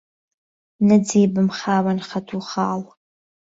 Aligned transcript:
نهجیبم 0.87 1.47
خاوهن 1.57 1.99
خهتوخاڵ 2.07 2.81